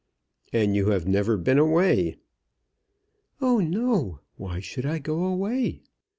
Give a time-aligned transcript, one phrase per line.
[0.51, 2.17] "And you have never been away."
[3.39, 4.21] "Oh, no!
[4.35, 5.83] why should I go away?